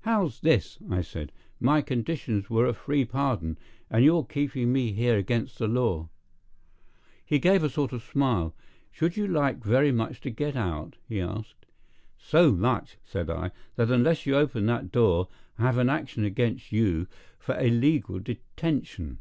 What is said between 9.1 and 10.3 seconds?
you like very much to